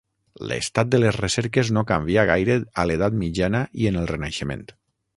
[0.51, 4.69] L'estat de les recerques no canvià gaire a l'edat mitjana i en el Renaixement.